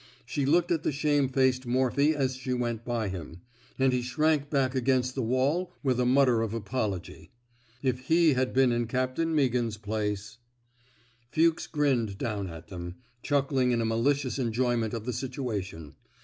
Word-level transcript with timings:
She 0.25 0.47
looked 0.47 0.71
at 0.71 0.81
the 0.81 0.91
shamefaced 0.91 1.67
Morphy 1.67 2.15
as 2.15 2.35
she 2.35 2.53
went 2.53 2.83
by 2.83 3.07
him, 3.09 3.41
and 3.77 3.93
he 3.93 4.01
shrank 4.01 4.49
back 4.49 4.73
against 4.73 5.13
the 5.13 5.21
wall 5.21 5.71
with 5.83 5.99
a 5.99 6.07
mutter 6.07 6.41
of 6.41 6.55
apology. 6.55 7.29
If 7.83 8.07
he 8.07 8.33
had 8.33 8.51
been 8.51 8.71
in 8.71 8.87
Captain 8.87 9.35
Meaghan^s 9.35 9.79
place— 9.79 10.39
Fuchs 11.31 11.67
grinned 11.67 12.17
down 12.17 12.47
at 12.49 12.69
them, 12.69 12.95
chuckling 13.21 13.69
in 13.71 13.79
a 13.79 13.85
malicious 13.85 14.39
enjoyment 14.39 14.95
of 14.95 15.05
the 15.05 15.13
situation. 15.13 15.93